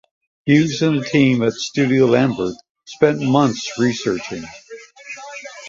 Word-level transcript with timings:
Hughes 0.47 0.81
and 0.81 0.97
the 0.99 1.05
team 1.05 1.43
at 1.43 1.53
Studio 1.53 2.07
Lambert 2.07 2.55
spent 2.87 3.21
months 3.21 3.71
researching. 3.77 4.43